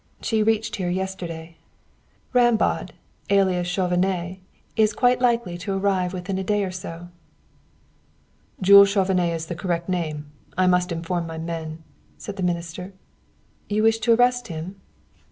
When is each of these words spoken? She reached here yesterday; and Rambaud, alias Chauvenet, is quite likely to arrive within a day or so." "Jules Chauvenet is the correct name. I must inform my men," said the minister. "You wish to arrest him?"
She 0.19 0.41
reached 0.41 0.77
here 0.77 0.89
yesterday; 0.89 1.57
and 2.33 2.59
Rambaud, 2.59 2.89
alias 3.29 3.67
Chauvenet, 3.67 4.39
is 4.75 4.93
quite 4.93 5.21
likely 5.21 5.59
to 5.59 5.77
arrive 5.77 6.11
within 6.11 6.39
a 6.39 6.43
day 6.43 6.63
or 6.63 6.71
so." 6.71 7.09
"Jules 8.63 8.89
Chauvenet 8.89 9.31
is 9.31 9.45
the 9.45 9.53
correct 9.53 9.87
name. 9.89 10.25
I 10.57 10.65
must 10.65 10.91
inform 10.91 11.27
my 11.27 11.37
men," 11.37 11.83
said 12.17 12.35
the 12.37 12.41
minister. 12.41 12.93
"You 13.69 13.83
wish 13.83 13.99
to 13.99 14.13
arrest 14.15 14.47
him?" 14.47 14.81